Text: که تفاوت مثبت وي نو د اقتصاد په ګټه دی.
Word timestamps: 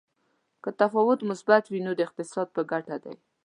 که 0.63 0.69
تفاوت 0.81 1.19
مثبت 1.31 1.63
وي 1.67 1.79
نو 1.85 1.91
د 1.95 1.99
اقتصاد 2.07 2.47
په 2.55 2.61
ګټه 2.71 2.97
دی. 3.03 3.15